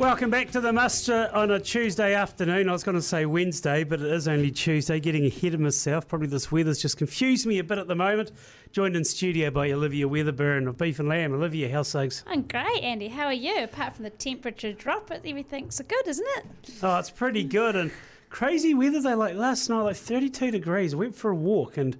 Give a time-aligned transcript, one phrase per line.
[0.00, 2.70] Welcome back to the muster on a Tuesday afternoon.
[2.70, 4.98] I was going to say Wednesday, but it is only Tuesday.
[4.98, 6.08] Getting ahead of myself.
[6.08, 8.32] Probably this weather's just confused me a bit at the moment.
[8.72, 11.34] Joined in studio by Olivia Weatherburn of Beef and Lamb.
[11.34, 12.24] Olivia, how's things?
[12.26, 13.08] I'm great, Andy.
[13.08, 13.62] How are you?
[13.62, 16.46] Apart from the temperature drop, everything's good, isn't it?
[16.82, 17.90] Oh, it's pretty good and
[18.30, 19.02] crazy weather.
[19.02, 20.96] They like last night, like 32 degrees.
[20.96, 21.98] Went for a walk and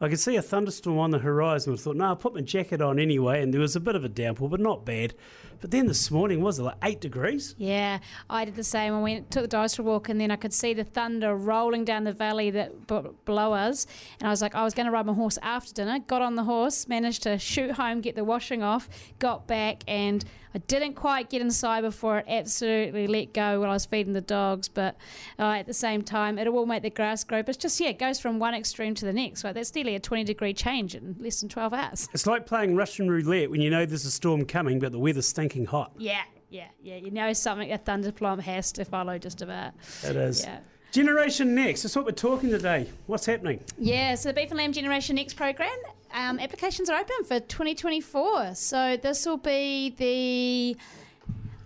[0.00, 1.72] I could see a thunderstorm on the horizon.
[1.72, 3.42] I thought, no, I'll put my jacket on anyway.
[3.42, 5.14] And there was a bit of a downpour, but not bad.
[5.60, 7.56] But then this morning, was it like eight degrees?
[7.58, 7.98] Yeah,
[8.30, 8.94] I did the same.
[8.94, 11.34] I went took the dogs for a walk, and then I could see the thunder
[11.34, 13.86] rolling down the valley that b- below us.
[14.20, 15.98] And I was like, I was going to ride my horse after dinner.
[15.98, 20.24] Got on the horse, managed to shoot home, get the washing off, got back, and
[20.54, 24.20] I didn't quite get inside before it absolutely let go when I was feeding the
[24.20, 24.68] dogs.
[24.68, 24.96] But
[25.38, 27.42] uh, at the same time, it will make the grass grow.
[27.42, 29.44] But it's just yeah, it goes from one extreme to the next.
[29.44, 32.08] Right, that's a twenty degree change in less than twelve hours.
[32.12, 35.28] It's like playing Russian roulette when you know there's a storm coming, but the weather's
[35.28, 35.92] stinking hot.
[35.98, 36.96] Yeah, yeah, yeah.
[36.96, 39.72] You know something a thunderplum has to follow just about.
[40.04, 40.44] It is.
[40.44, 40.60] Yeah.
[40.90, 42.88] Generation Next, that's what we're talking today.
[43.06, 43.62] What's happening?
[43.76, 45.76] Yeah, so the Beef and Lamb Generation Next program,
[46.14, 48.54] um, applications are open for 2024.
[48.54, 50.76] So this will be the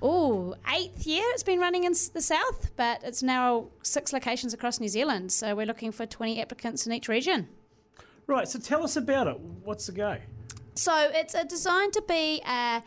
[0.02, 4.80] oh eighth year it's been running in the south, but it's now six locations across
[4.80, 5.30] New Zealand.
[5.30, 7.48] So we're looking for 20 applicants in each region.
[8.26, 9.38] Right, so tell us about it.
[9.64, 10.16] What's the go?
[10.74, 12.82] So it's designed to be a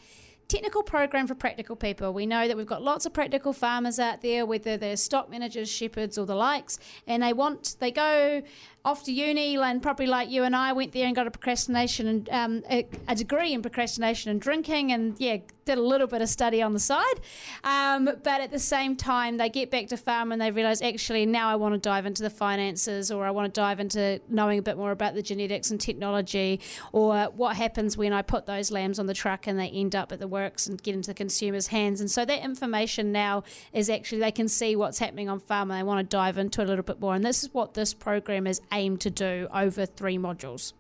[0.48, 2.14] technical program for practical people.
[2.14, 5.70] We know that we've got lots of practical farmers out there, whether they're stock managers,
[5.70, 8.44] shepherds, or the likes, and they want they go
[8.86, 12.08] off to uni and probably like you and I went there and got a procrastination
[12.08, 16.22] and um, a, a degree in procrastination and drinking, and yeah, did a little bit
[16.22, 17.20] of study on the side.
[17.64, 21.26] Um, but at the same time, they get back to farm and they realise actually
[21.26, 24.60] now I want to dive into the finances or I want to dive into knowing
[24.60, 26.62] a bit more about the genetics and technology
[26.92, 30.12] or what happens when I put those lambs on the truck and they end up
[30.12, 32.00] at the works and get into the consumer's hands.
[32.00, 33.44] And so that information now
[33.74, 36.62] is actually they can see what's happening on farm and they want to dive into
[36.62, 37.16] it a little bit more.
[37.16, 40.74] And this is what this program is aimed to do over three modules.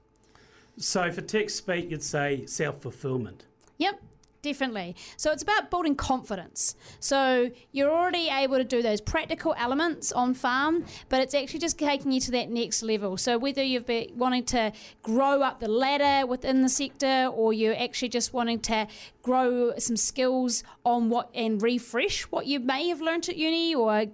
[0.77, 3.45] So, for tech speak, you'd say self fulfillment.
[3.77, 4.01] Yep.
[4.45, 4.95] Definitely.
[5.17, 6.75] So it's about building confidence.
[6.99, 11.79] So you're already able to do those practical elements on farm, but it's actually just
[11.79, 13.17] taking you to that next level.
[13.17, 17.75] So whether you've been wanting to grow up the ladder within the sector, or you're
[17.75, 18.87] actually just wanting to
[19.23, 23.91] grow some skills on what and refresh what you may have learnt at uni or
[23.95, 24.11] at,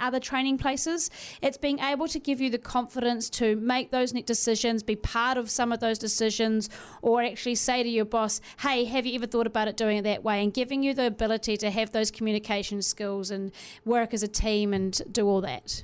[0.00, 1.10] other training places,
[1.42, 5.50] it's being able to give you the confidence to make those decisions, be part of
[5.50, 6.70] some of those decisions,
[7.02, 10.02] or actually say to your boss, "Hey, have you ever thought about it doing it
[10.02, 13.52] that way?" and giving you the ability to have those communication skills and
[13.84, 15.82] work as a team and do all that.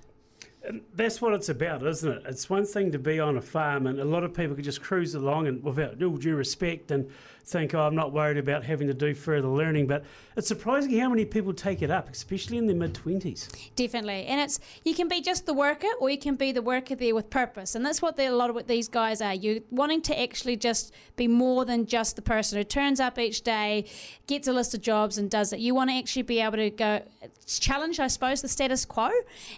[0.95, 2.23] That's what it's about, isn't it?
[2.27, 4.83] It's one thing to be on a farm, and a lot of people could just
[4.83, 7.11] cruise along and, without all due respect, and
[7.45, 10.05] think, "Oh, I'm not worried about having to do further learning." But
[10.37, 13.49] it's surprising how many people take it up, especially in their mid twenties.
[13.75, 16.95] Definitely, and it's you can be just the worker, or you can be the worker
[16.95, 19.35] there with purpose, and that's what a lot of what these guys are.
[19.35, 23.41] You're wanting to actually just be more than just the person who turns up each
[23.41, 23.87] day,
[24.27, 25.61] gets a list of jobs, and does it.
[25.61, 27.01] You want to actually be able to go
[27.47, 29.11] challenge, I suppose, the status quo,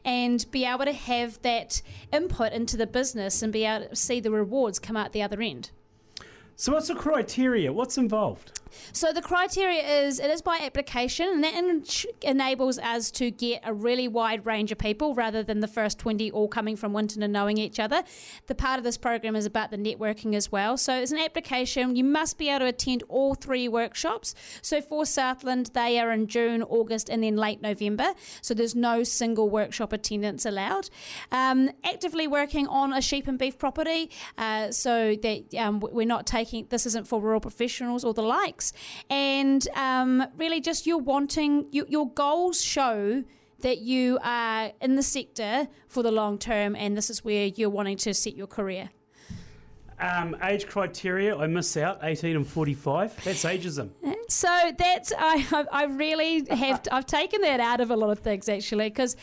[0.04, 1.82] and be able to have that
[2.12, 5.40] input into the business and be able to see the rewards come out the other
[5.40, 5.70] end.
[6.56, 7.72] So, what's the criteria?
[7.72, 8.60] What's involved?
[8.92, 11.84] So the criteria is it is by application, and that en-
[12.22, 16.30] enables us to get a really wide range of people rather than the first 20
[16.30, 18.04] all coming from Winton and knowing each other.
[18.46, 20.76] The part of this program is about the networking as well.
[20.76, 21.96] So it's an application.
[21.96, 24.34] You must be able to attend all three workshops.
[24.62, 28.14] So for Southland, they are in June, August, and then late November.
[28.40, 30.88] So there's no single workshop attendance allowed.
[31.30, 36.26] Um, actively working on a sheep and beef property, uh, so that um, we're not
[36.26, 38.22] taking this isn't for rural professionals or the
[39.10, 43.24] and um, really just you're wanting you, your goals show
[43.60, 47.70] that you are in the sector for the long term and this is where you're
[47.78, 48.90] wanting to set your career
[50.00, 53.24] Um, age criteria, I miss out 18 and 45.
[53.24, 53.90] That's ageism.
[54.28, 58.18] so that's I, I I really have I've taken that out of a lot of
[58.18, 59.14] things actually because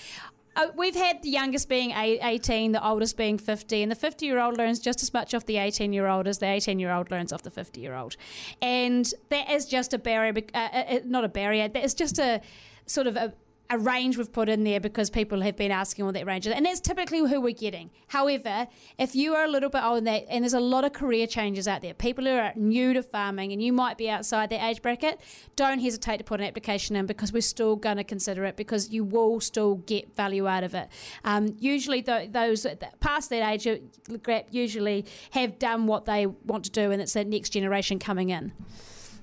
[0.59, 4.39] uh, we've had the youngest being 18, the oldest being 50, and the 50 year
[4.39, 7.09] old learns just as much off the 18 year old as the 18 year old
[7.11, 8.17] learns off the 50 year old.
[8.61, 12.19] And that is just a barrier, uh, uh, uh, not a barrier, that is just
[12.19, 12.41] a
[12.85, 13.33] sort of a,
[13.69, 16.53] a range we've put in there because people have been asking what that range is.
[16.53, 17.91] And that's typically who we're getting.
[18.07, 18.67] However,
[18.97, 21.67] if you are a little bit older that, and there's a lot of career changes
[21.67, 24.81] out there, people who are new to farming and you might be outside that age
[24.81, 25.19] bracket,
[25.55, 28.89] don't hesitate to put an application in because we're still going to consider it because
[28.89, 30.89] you will still get value out of it.
[31.23, 32.65] Um, usually, th- those
[32.99, 37.27] past that age uh, usually have done what they want to do, and it's that
[37.27, 38.51] next generation coming in.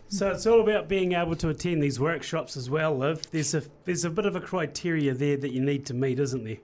[0.09, 3.23] So it's all about being able to attend these workshops as well, Liv.
[3.31, 6.45] There's a there's a bit of a criteria there that you need to meet, isn't
[6.45, 6.59] there?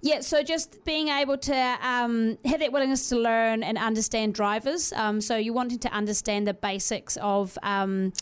[0.00, 4.92] Yeah, so just being able to um, have that willingness to learn and understand drivers.
[4.94, 7.56] Um, so you wanting to understand the basics of.
[7.62, 8.12] Um,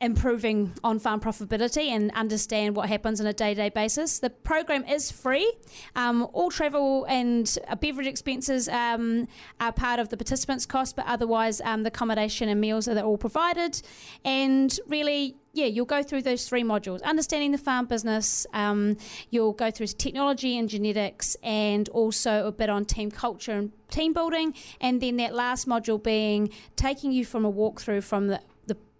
[0.00, 4.18] improving on farm profitability and understand what happens on a day to day basis.
[4.18, 5.50] The program is free.
[5.94, 9.26] Um, all travel and uh, beverage expenses um,
[9.58, 13.16] are part of the participants' cost, but otherwise, um, the accommodation and meals are all
[13.16, 13.80] provided.
[14.22, 18.98] And really, yeah, you'll go through those three modules understanding the farm business, um,
[19.30, 24.12] you'll go through technology and genetics, and also a bit on team culture and team
[24.12, 24.52] building.
[24.78, 28.42] And then that last module being taking you from a walkthrough from the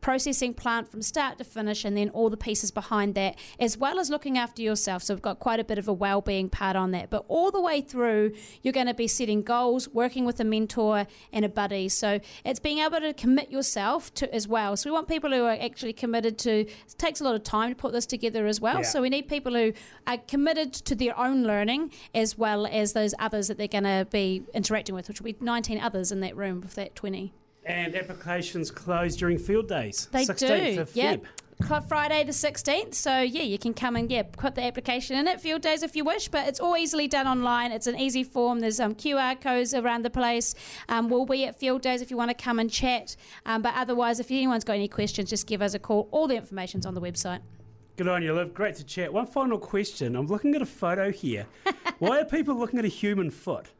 [0.06, 3.98] processing plant from start to finish and then all the pieces behind that, as well
[3.98, 5.02] as looking after yourself.
[5.02, 7.10] So we've got quite a bit of a well-being part on that.
[7.10, 8.32] But all the way through,
[8.62, 11.88] you're going to be setting goals, working with a mentor and a buddy.
[11.88, 14.76] So it's being able to commit yourself to as well.
[14.76, 16.60] So we want people who are actually committed to.
[16.60, 18.76] It takes a lot of time to put this together as well.
[18.76, 18.82] Yeah.
[18.82, 19.72] So we need people who
[20.06, 24.06] are committed to their own learning as well as those others that they're going to
[24.12, 27.32] be interacting with, which will be 19 others in that room with that 20.
[27.66, 30.08] And applications close during field days.
[30.12, 30.86] They do.
[30.94, 31.26] Yep.
[31.88, 32.94] Friday the 16th.
[32.94, 35.96] So, yeah, you can come and yeah, put the application in at field days if
[35.96, 37.72] you wish, but it's all easily done online.
[37.72, 38.60] It's an easy form.
[38.60, 40.54] There's um, QR codes around the place.
[40.88, 43.16] Um, we'll be at field days if you want to come and chat.
[43.46, 46.08] Um, but otherwise, if anyone's got any questions, just give us a call.
[46.12, 47.40] All the information's on the website.
[47.96, 48.52] Good on you, Liv.
[48.52, 49.10] Great to chat.
[49.10, 50.16] One final question.
[50.16, 51.46] I'm looking at a photo here.
[51.98, 53.70] Why are people looking at a human foot?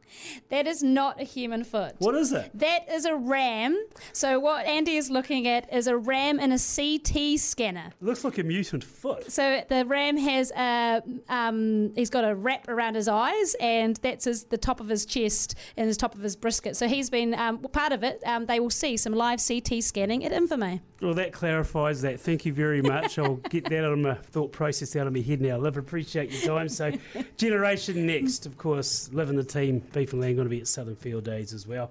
[0.48, 1.94] That is not a human foot.
[1.98, 2.50] What is it?
[2.54, 3.76] That is a ram.
[4.12, 7.92] So what Andy is looking at is a ram in a CT scanner.
[8.00, 9.30] It looks like a mutant foot.
[9.30, 14.24] So the ram has a um, he's got a wrap around his eyes, and that's
[14.24, 16.76] his, the top of his chest and the top of his brisket.
[16.76, 18.22] So he's been um, part of it.
[18.26, 20.80] Um, they will see some live CT scanning at Invermay.
[21.00, 22.20] Well, that clarifies that.
[22.20, 23.18] Thank you very much.
[23.18, 25.58] I'll get that out of my thought process out of my head now.
[25.58, 26.68] Liv, appreciate your time.
[26.68, 26.92] So,
[27.36, 30.68] Generation Next, of course, Liv and the team, Beef and Lamb, going to be at
[30.68, 31.90] Southern Field Days as well.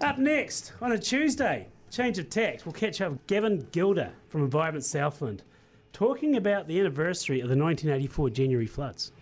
[0.00, 4.42] Up next, on a Tuesday, change of tack, we'll catch up with Gavin Gilder from
[4.42, 5.44] Environment Southland,
[5.92, 9.12] talking about the anniversary of the 1984 January floods.